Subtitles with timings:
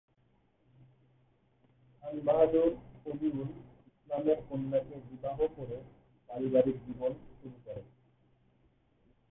[1.97, 2.71] খান বাহাদুর
[3.05, 3.51] ওলি উল
[3.89, 5.77] ইসলামের কন্যাকে বিবাহ করে
[6.29, 7.87] পারিবারিক জীবন শুরু করেন।